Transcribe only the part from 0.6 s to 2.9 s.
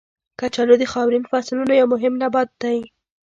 د خاورین فصلونو یو مهم نبات دی.